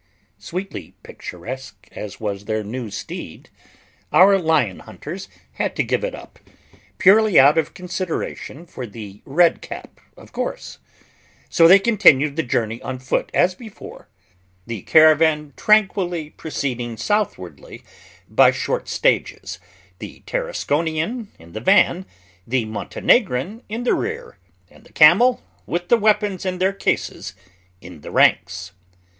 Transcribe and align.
SWEETLY 0.39 0.95
picturesque 1.03 1.87
as 1.91 2.19
was 2.19 2.45
their 2.45 2.63
new 2.63 2.89
steed, 2.89 3.51
our 4.11 4.39
lion 4.39 4.79
hunters 4.79 5.29
had 5.51 5.75
to 5.75 5.83
give 5.83 6.03
it 6.03 6.15
up, 6.15 6.39
purely 6.97 7.39
out 7.39 7.55
of 7.55 7.75
consideration 7.75 8.65
for 8.65 8.87
the 8.87 9.21
red 9.25 9.61
cap, 9.61 9.99
of 10.17 10.31
course. 10.31 10.79
So 11.49 11.67
they 11.67 11.77
continued 11.77 12.35
the 12.35 12.41
journey 12.41 12.81
on 12.81 12.97
foot 12.97 13.29
as 13.31 13.53
before, 13.53 14.09
the 14.65 14.81
caravan 14.81 15.53
tranquilly 15.55 16.31
proceeding 16.31 16.97
southwardly 16.97 17.83
by 18.27 18.49
short 18.49 18.89
stages, 18.89 19.59
the 19.99 20.23
Tarasconian 20.25 21.27
in 21.37 21.51
the 21.51 21.61
van, 21.61 22.07
the 22.47 22.65
Montenegrin 22.65 23.61
in 23.69 23.83
the 23.83 23.93
rear, 23.93 24.39
and 24.67 24.83
the 24.83 24.93
camel, 24.93 25.43
with 25.67 25.89
the 25.89 25.97
weapons 25.97 26.43
in 26.43 26.57
their 26.57 26.73
cases, 26.73 27.35
in 27.81 28.01
the 28.01 28.09
ranks. 28.09 28.71